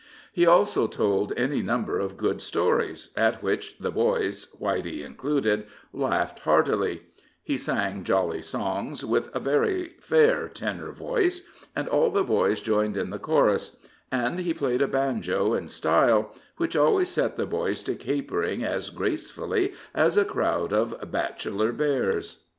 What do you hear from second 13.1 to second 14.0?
the chorus;